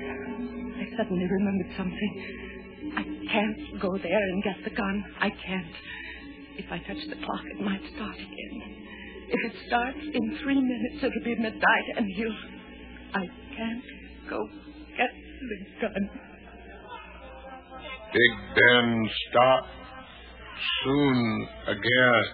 I 0.81 0.97
suddenly 0.97 1.27
remembered 1.31 1.77
something. 1.77 2.13
I 2.97 3.03
can't 3.31 3.81
go 3.81 3.99
there 3.99 4.23
and 4.23 4.43
get 4.43 4.57
the 4.65 4.71
gun. 4.71 5.05
I 5.21 5.31
can't. 5.31 5.75
If 6.57 6.71
I 6.71 6.79
touch 6.79 7.03
the 7.09 7.17
clock, 7.25 7.45
it 7.57 7.61
might 7.65 7.83
start 7.95 8.17
again. 8.17 8.87
If 9.31 9.53
it 9.53 9.57
starts 9.69 9.99
in 10.03 10.39
three 10.43 10.61
minutes, 10.61 10.99
it'll 10.99 11.25
be 11.25 11.37
midnight, 11.37 11.87
and 11.97 12.07
he'll. 12.17 12.39
I 13.15 13.27
can't 13.57 13.85
go 14.29 14.39
get 14.97 15.11
the 15.11 15.57
gun. 15.81 16.11
Big 18.13 18.33
Ben. 18.55 19.09
Stop. 19.31 19.67
Soon 20.85 21.49
again. 21.69 22.25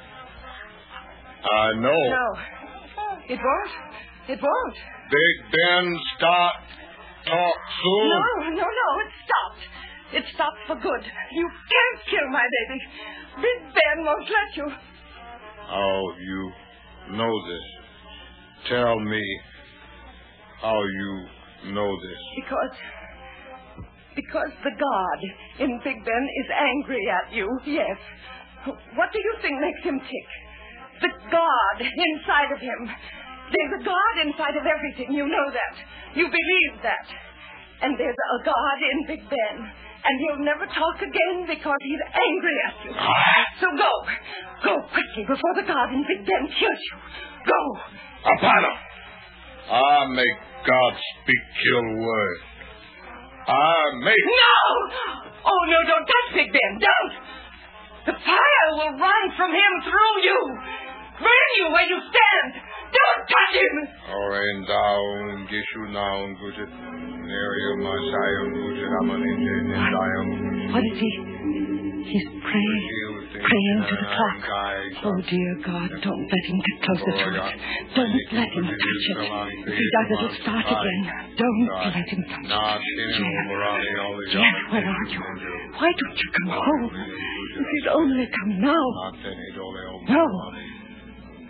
I 1.45 1.73
know. 1.75 2.03
No. 2.09 2.27
It 3.29 3.39
won't. 3.39 3.71
It 4.29 4.41
won't. 4.41 4.77
Big 5.11 5.37
Ben. 5.53 5.95
Stop. 6.17 6.55
Talk 7.27 7.59
soon. 7.83 8.09
No, 8.09 8.51
no, 8.51 8.65
no. 8.65 8.89
It 9.05 9.13
stopped. 9.27 9.65
It 10.15 10.25
stopped 10.35 10.61
for 10.67 10.77
good. 10.77 11.05
You 11.33 11.49
can't 11.51 12.07
kill 12.09 12.29
my 12.31 12.47
baby. 12.57 12.81
Big 13.43 13.75
Ben 13.75 14.05
won't 14.05 14.29
let 14.31 14.57
you. 14.57 14.69
How 15.69 16.03
you 16.21 16.53
know 17.13 17.33
this? 17.47 17.67
Tell 18.69 18.99
me 18.99 19.23
how 20.61 20.83
you 20.83 21.73
know 21.73 21.91
this. 22.03 22.21
Because. 22.43 22.77
Because 24.17 24.53
the 24.65 24.73
God 24.73 25.19
in 25.61 25.79
Big 25.85 26.01
Ben 26.01 26.25
is 26.41 26.49
angry 26.49 27.05
at 27.13 27.37
you, 27.37 27.47
yes. 27.67 28.01
What 28.97 29.13
do 29.13 29.19
you 29.21 29.35
think 29.43 29.61
makes 29.61 29.85
him 29.85 30.01
tick? 30.01 30.29
The 31.03 31.13
God 31.31 31.77
inside 31.79 32.51
of 32.51 32.59
him. 32.59 32.81
There's 33.53 33.73
a 33.79 33.85
God 33.85 34.15
inside 34.25 34.57
of 34.57 34.65
everything. 34.65 35.13
You 35.13 35.29
know 35.29 35.47
that. 35.53 35.75
You 36.17 36.27
believe 36.27 36.83
that. 36.83 37.07
And 37.83 38.01
there's 38.01 38.17
a 38.17 38.45
God 38.45 38.79
in 38.81 39.07
Big 39.07 39.23
Ben. 39.29 39.57
And 40.07 40.15
he'll 40.23 40.45
never 40.47 40.67
talk 40.71 40.97
again 41.03 41.51
because 41.51 41.81
he's 41.83 42.05
angry 42.15 42.57
at 42.71 42.77
you. 42.87 42.93
So 43.59 43.67
go. 43.75 43.93
Go 44.63 44.73
quickly 44.87 45.25
before 45.27 45.55
the 45.59 45.67
God 45.67 45.91
in 45.91 46.07
Big 46.07 46.23
Ben 46.23 46.47
kills 46.47 46.83
you. 46.87 46.97
Go. 47.43 47.61
Apollo! 48.23 48.73
Ah, 49.67 50.07
I 50.07 50.15
make 50.15 50.39
God 50.63 50.93
speak 50.95 51.47
your 51.75 51.85
word. 51.99 52.39
Ah, 53.51 53.55
I 53.55 53.87
make. 54.07 54.25
No! 54.31 54.59
Oh, 55.43 55.63
no, 55.71 55.79
don't 55.91 56.07
touch 56.07 56.29
Big 56.39 56.55
Ben. 56.55 56.73
Don't! 56.79 57.13
The 58.07 58.15
fire 58.23 58.69
will 58.79 58.95
run 59.03 59.25
from 59.35 59.51
him 59.51 59.73
through 59.83 60.15
you. 60.23 60.39
Burn 61.19 61.51
you 61.59 61.67
where 61.75 61.89
you 61.91 61.99
stand. 61.99 62.63
Don't 62.93 63.23
touch 63.27 63.55
him. 63.59 63.77
Oren 64.07 64.59
down, 64.67 65.49
Gishu 65.51 65.83
now, 65.93 66.17
Gujit, 66.39 66.71
Nerio 66.71 67.73
Masayam, 67.83 68.47
Gujit 68.55 68.91
Amaninje, 69.03 69.57
Nindayam, 69.67 70.73
What 70.73 70.85
is 70.85 70.99
he? 70.99 71.11
He's 72.07 72.29
praying. 72.41 72.83
Praying 73.37 73.81
to 73.91 73.95
the 73.99 74.07
clock. 74.07 74.39
Oh, 75.05 75.19
dear 75.29 75.53
God, 75.67 75.91
don't 76.01 76.25
let 76.31 76.45
him 76.47 76.59
get 76.63 76.77
closer 76.87 77.13
to 77.19 77.27
it. 77.35 77.59
Don't 77.95 78.15
let 78.33 78.49
him 78.49 78.65
touch 78.65 79.07
it. 79.11 79.19
If 79.67 79.75
he 79.75 79.87
does, 79.91 80.09
it'll 80.15 80.35
start 80.41 80.65
again. 80.71 81.03
Don't 81.37 81.67
let 81.67 82.07
him 82.07 82.23
touch 82.31 82.47
it. 82.47 82.47
Jeff, 82.47 82.81
Jeff, 83.19 83.47
where 83.51 83.65
are 83.67 83.83
you? 83.83 83.99
Why 85.77 85.91
don't 85.93 86.17
you 86.17 86.31
come 86.39 86.51
home? 86.55 86.91
If 86.95 87.67
you'd 87.73 87.89
only 87.93 88.27
come 88.31 88.61
now. 88.61 88.87
No. 90.09 90.25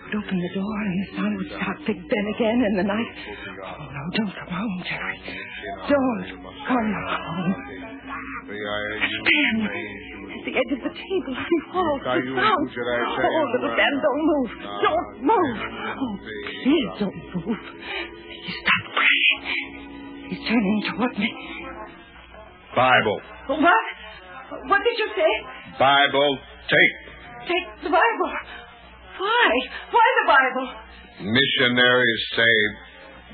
You'd 0.06 0.22
open 0.22 0.38
the 0.38 0.52
door 0.54 0.76
and 0.86 0.94
the 1.02 1.08
sun 1.18 1.34
would 1.34 1.50
start 1.50 1.76
Big 1.86 1.98
Ben 1.98 2.26
again 2.34 2.62
in 2.62 2.76
the 2.76 2.86
night. 2.86 3.10
Oh, 3.58 3.90
no, 3.90 4.02
don't 4.14 4.34
come 4.38 4.54
home, 4.54 4.78
Jerry. 4.86 5.18
Don't 5.90 6.46
come 6.62 6.94
home. 7.10 7.54
Stand 8.46 9.66
at 9.66 10.42
the 10.46 10.54
edge 10.54 10.72
of 10.78 10.82
the 10.86 10.94
table. 10.94 11.34
He 11.34 11.58
falls. 11.74 12.00
He 12.06 12.22
falls. 12.38 12.70
Oh, 12.70 13.50
little 13.50 13.74
Ben, 13.74 13.94
don't 13.98 14.22
move. 14.22 14.50
Don't 14.86 15.26
move. 15.26 15.58
Oh, 15.98 16.14
please 16.62 16.92
don't 17.02 17.18
move. 17.34 17.58
He 18.30 18.52
stopped 18.62 18.88
praying. 18.94 19.42
He's 20.30 20.42
turning 20.46 20.82
toward 20.86 21.18
me. 21.18 21.30
Bible. 22.76 23.20
What? 23.48 23.86
What 24.70 24.80
did 24.84 24.98
you 24.98 25.08
say? 25.16 25.32
Bible. 25.80 26.38
Take. 26.70 26.94
Take 27.48 27.82
the 27.82 27.90
Bible. 27.90 28.30
Why? 29.18 29.50
Why 29.90 30.06
the 30.20 30.26
Bible? 30.28 30.66
Missionaries 31.32 32.22
say 32.36 32.54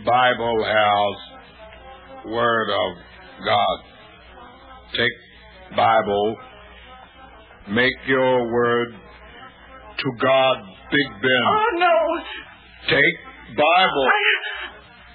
Bible 0.05 0.65
has 0.65 2.27
Word 2.33 2.69
of 2.71 2.97
God. 3.45 3.79
Take 4.93 5.77
Bible. 5.77 6.37
Make 7.69 7.95
your 8.07 8.53
word 8.53 8.89
to 8.93 10.09
God, 10.21 10.57
Big 10.91 11.09
Ben. 11.23 11.45
Oh, 11.47 11.71
no. 11.79 11.97
Take 12.89 13.19
Bible. 13.57 14.07
I, 14.11 14.23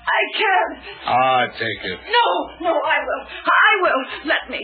I 0.08 0.22
can't. 0.38 0.80
Ah, 1.06 1.44
take 1.60 1.92
it. 1.92 2.00
No, 2.08 2.28
no, 2.68 2.74
I 2.74 2.98
will. 3.04 3.24
I 3.28 3.72
will. 3.82 4.02
Let 4.32 4.50
me. 4.50 4.64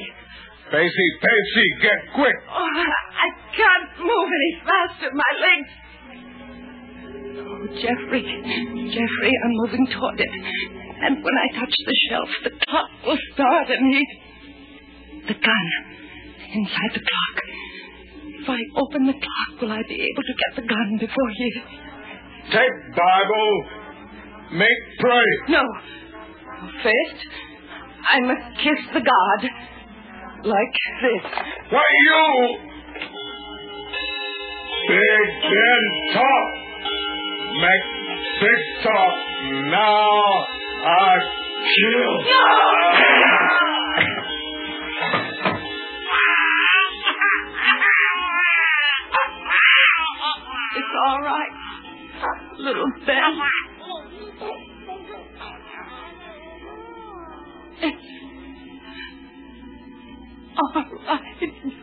Pacey, 0.71 1.07
Pacey, 1.21 1.67
get 1.81 1.99
quick. 2.15 2.35
Oh, 2.49 2.65
I 2.65 3.27
can't 3.55 3.99
move 3.99 4.29
any 4.31 4.51
faster. 4.65 5.11
My 5.13 5.31
legs. 5.37 5.69
Oh, 7.35 7.67
Jeffrey. 7.81 8.23
Jeffrey, 8.93 9.33
I'm 9.43 9.53
moving 9.65 9.87
toward 9.87 10.19
it. 10.19 10.29
And 11.01 11.23
when 11.23 11.35
I 11.37 11.59
touch 11.59 11.73
the 11.85 11.95
shelf, 12.09 12.29
the 12.43 12.51
clock 12.65 12.89
will 13.05 13.17
start 13.33 13.69
and 13.69 13.93
he. 13.93 14.03
The 15.27 15.33
gun. 15.33 15.67
Inside 16.53 16.91
the 16.93 17.01
clock. 17.01 17.35
If 18.41 18.49
I 18.49 18.59
open 18.77 19.07
the 19.07 19.13
clock, 19.13 19.61
will 19.61 19.71
I 19.71 19.81
be 19.87 19.95
able 19.95 20.23
to 20.23 20.35
get 20.35 20.61
the 20.61 20.67
gun 20.67 20.97
before 20.99 21.29
he. 21.35 21.51
Take 22.51 22.95
Bible. 22.95 23.63
Make 24.51 24.99
pray. 24.99 25.25
No. 25.49 25.63
First, 26.83 27.27
I 28.11 28.19
must 28.19 28.57
kiss 28.61 28.79
the 28.93 29.01
God. 29.01 29.49
Like 30.45 30.75
this. 31.01 31.31
Why, 31.71 31.83
you. 32.05 32.57
Big 34.89 35.27
Ben 35.41 36.13
talk. 36.13 36.72
Make 37.53 37.69
talk. 38.81 39.15
Now 39.69 40.21
I 40.85 41.19
kill. 41.69 42.13
It's 50.75 50.93
all 51.07 51.19
right. 51.21 51.51
Little 52.57 52.91
Ben. 53.05 53.33
It's 57.81 58.07
all 60.57 60.73
right. 61.05 61.82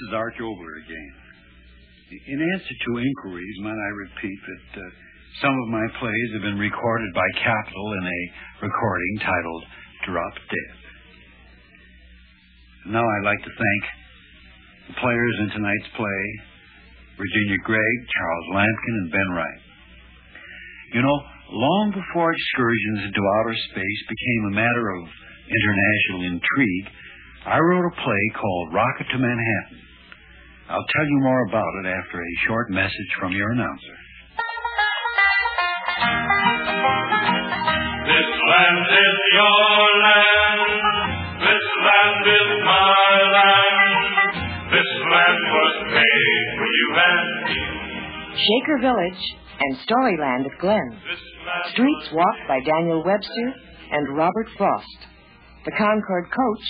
Is 0.00 0.16
Arch 0.16 0.40
Oboler 0.40 0.80
again. 0.80 1.12
In 2.24 2.40
answer 2.40 2.72
to 2.72 2.90
inquiries, 3.04 3.56
might 3.60 3.76
I 3.76 3.92
repeat 4.08 4.40
that 4.48 4.80
uh, 4.80 4.88
some 5.44 5.52
of 5.52 5.68
my 5.68 5.84
plays 6.00 6.28
have 6.32 6.40
been 6.48 6.56
recorded 6.56 7.12
by 7.12 7.28
Capitol 7.36 7.88
in 8.00 8.04
a 8.08 8.20
recording 8.64 9.14
titled 9.20 9.64
Drop 10.08 10.34
Dead. 10.48 10.74
Now 12.96 13.04
I'd 13.04 13.28
like 13.28 13.44
to 13.44 13.52
thank 13.52 13.82
the 14.88 14.96
players 15.04 15.36
in 15.44 15.60
tonight's 15.60 15.90
play, 15.92 16.22
Virginia 17.20 17.60
Gregg, 17.68 17.96
Charles 18.08 18.48
Lampkin, 18.56 18.96
and 19.04 19.12
Ben 19.12 19.30
Wright. 19.36 19.62
You 20.96 21.02
know, 21.04 21.18
long 21.52 21.92
before 21.92 22.32
excursions 22.32 23.04
into 23.04 23.20
outer 23.20 23.56
space 23.68 24.00
became 24.08 24.42
a 24.48 24.56
matter 24.64 24.86
of 24.96 25.02
international 25.44 26.40
intrigue, 26.40 26.88
I 27.44 27.60
wrote 27.60 27.84
a 27.84 28.00
play 28.00 28.24
called 28.40 28.72
Rocket 28.72 29.12
to 29.12 29.18
Manhattan. 29.20 29.89
I'll 30.70 30.86
tell 30.86 31.06
you 31.10 31.18
more 31.20 31.42
about 31.48 31.66
it 31.82 31.88
after 31.88 32.22
a 32.22 32.46
short 32.46 32.70
message 32.70 33.10
from 33.18 33.32
your 33.32 33.50
announcer. 33.50 33.96
This 38.06 38.30
land 38.30 38.86
is 38.86 39.16
your 39.34 39.82
land. 39.98 40.62
This 41.42 41.66
land 41.82 42.22
is 42.22 42.48
my 42.62 43.10
land. 43.34 43.80
This 44.70 44.90
land 45.10 45.42
was 45.58 45.74
made 45.90 46.46
for 46.54 46.68
you 46.78 46.88
and 47.02 47.26
me. 47.50 47.58
Shaker 48.38 48.78
Village 48.80 49.22
and 49.58 49.76
Storyland 49.82 50.46
at 50.46 50.58
Glen. 50.60 51.02
Streets 51.72 52.08
walked 52.12 52.46
by 52.46 52.60
Daniel 52.60 53.02
Webster 53.04 53.54
and 53.90 54.16
Robert 54.16 54.46
Frost. 54.56 55.00
The 55.64 55.72
Concord 55.72 56.30
Coach 56.30 56.66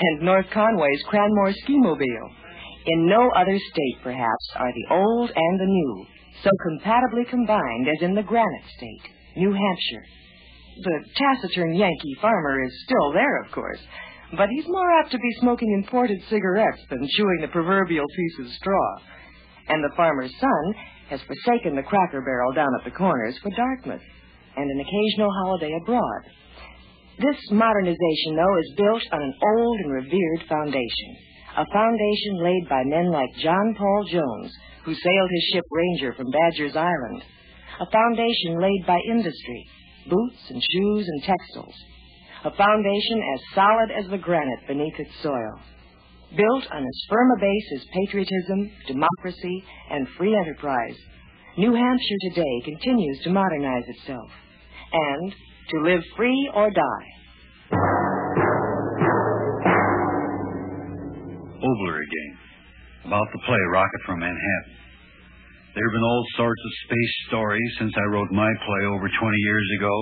and 0.00 0.22
North 0.22 0.46
Conway's 0.54 1.04
Cranmore 1.12 1.52
Ski 1.52 1.76
Mobile. 1.76 2.41
In 2.84 3.06
no 3.06 3.30
other 3.36 3.58
state, 3.58 4.02
perhaps, 4.02 4.46
are 4.56 4.72
the 4.72 4.94
old 4.94 5.30
and 5.34 5.60
the 5.60 5.66
new 5.66 6.06
so 6.42 6.50
compatibly 6.64 7.24
combined 7.30 7.86
as 7.88 8.02
in 8.02 8.14
the 8.14 8.22
Granite 8.22 8.66
State, 8.76 9.12
New 9.36 9.52
Hampshire. 9.52 10.04
The 10.82 11.04
taciturn 11.14 11.74
Yankee 11.74 12.16
farmer 12.20 12.64
is 12.64 12.72
still 12.84 13.12
there, 13.12 13.42
of 13.42 13.52
course, 13.52 13.78
but 14.36 14.48
he's 14.48 14.66
more 14.66 14.90
apt 14.98 15.12
to 15.12 15.18
be 15.18 15.38
smoking 15.40 15.70
imported 15.74 16.18
cigarettes 16.28 16.82
than 16.90 17.06
chewing 17.16 17.38
the 17.42 17.52
proverbial 17.52 18.06
piece 18.16 18.46
of 18.46 18.52
straw. 18.54 18.96
And 19.68 19.84
the 19.84 19.94
farmer's 19.96 20.32
son 20.40 20.74
has 21.10 21.20
forsaken 21.22 21.76
the 21.76 21.82
cracker 21.82 22.22
barrel 22.22 22.52
down 22.52 22.70
at 22.80 22.84
the 22.84 22.96
corners 22.96 23.38
for 23.42 23.50
Dartmouth 23.50 24.02
and 24.56 24.70
an 24.70 24.80
occasional 24.80 25.30
holiday 25.44 25.72
abroad. 25.82 26.22
This 27.18 27.38
modernization, 27.52 28.34
though, 28.34 28.58
is 28.58 28.74
built 28.76 29.02
on 29.12 29.22
an 29.22 29.34
old 29.54 29.80
and 29.84 29.92
revered 29.92 30.48
foundation. 30.48 31.16
A 31.54 31.66
foundation 31.70 32.42
laid 32.42 32.66
by 32.68 32.82
men 32.84 33.12
like 33.12 33.28
John 33.42 33.74
Paul 33.76 34.04
Jones, 34.10 34.52
who 34.84 34.94
sailed 34.94 35.30
his 35.30 35.50
ship 35.52 35.64
Ranger 35.70 36.14
from 36.14 36.30
Badger's 36.30 36.76
Island. 36.76 37.22
A 37.80 37.90
foundation 37.90 38.58
laid 38.58 38.84
by 38.86 38.98
industry, 39.10 39.66
boots 40.08 40.42
and 40.48 40.62
shoes 40.72 41.06
and 41.06 41.22
textiles. 41.22 41.74
A 42.44 42.56
foundation 42.56 43.22
as 43.34 43.54
solid 43.54 43.90
as 43.90 44.10
the 44.10 44.16
granite 44.16 44.66
beneath 44.66 44.98
its 44.98 45.12
soil. 45.22 45.60
Built 46.34 46.64
on 46.72 46.82
as 46.82 47.06
firm 47.10 47.28
a 47.36 47.40
base 47.40 47.68
as 47.76 47.86
patriotism, 48.00 48.70
democracy, 48.86 49.64
and 49.90 50.08
free 50.16 50.34
enterprise, 50.34 50.96
New 51.58 51.74
Hampshire 51.74 52.30
today 52.30 52.62
continues 52.64 53.20
to 53.24 53.30
modernize 53.30 53.84
itself 53.88 54.30
and 54.90 55.34
to 55.68 55.80
live 55.82 56.00
free 56.16 56.50
or 56.54 56.70
die. 56.70 57.21
Oboler 61.72 62.04
again, 62.04 62.32
about 63.08 63.26
the 63.32 63.40
play 63.48 63.62
Rocket 63.72 64.02
from 64.04 64.20
Manhattan. 64.20 64.76
There 65.72 65.88
have 65.88 65.96
been 65.96 66.04
all 66.04 66.24
sorts 66.36 66.60
of 66.60 66.72
space 66.84 67.14
stories 67.28 67.70
since 67.80 67.92
I 67.96 68.12
wrote 68.12 68.28
my 68.30 68.52
play 68.68 68.82
over 68.92 69.08
20 69.08 69.16
years 69.48 69.68
ago, 69.80 69.96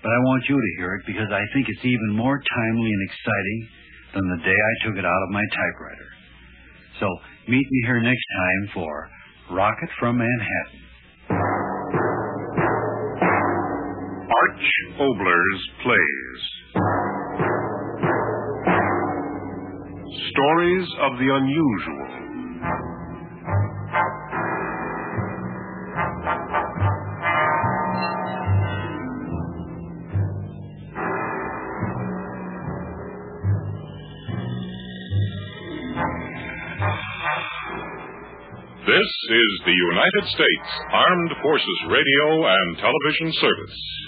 but 0.00 0.08
I 0.08 0.18
want 0.24 0.48
you 0.48 0.56
to 0.56 0.70
hear 0.80 0.96
it 0.96 1.04
because 1.04 1.28
I 1.28 1.44
think 1.52 1.68
it's 1.68 1.84
even 1.84 2.16
more 2.16 2.40
timely 2.40 2.88
and 2.88 3.02
exciting 3.04 3.60
than 4.16 4.24
the 4.32 4.40
day 4.48 4.56
I 4.56 4.74
took 4.88 4.96
it 4.96 5.04
out 5.04 5.22
of 5.28 5.30
my 5.30 5.44
typewriter. 5.52 6.08
So 7.00 7.06
meet 7.52 7.66
me 7.68 7.80
here 7.84 8.00
next 8.00 8.24
time 8.24 8.62
for 8.72 9.10
Rocket 9.52 9.90
from 10.00 10.16
Manhattan. 10.16 10.80
Arch 14.32 14.68
Oboler's 14.96 15.62
Plays. 15.84 16.40
Stories 20.30 20.88
of 21.02 21.18
the 21.18 21.28
unusual. 21.34 22.06
This 38.86 39.10
is 39.30 39.60
the 39.64 39.74
United 39.74 40.24
States 40.30 40.70
Armed 40.92 41.32
Forces 41.42 41.80
Radio 41.88 42.46
and 42.46 42.78
Television 42.78 43.32
Service. 43.40 44.05